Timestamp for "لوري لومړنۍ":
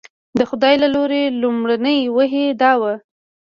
0.95-1.99